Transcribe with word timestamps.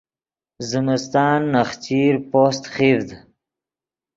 زمستان 0.69 1.39
نخچیر 1.53 2.13
پوست 2.29 2.63
خیڤد 2.73 3.09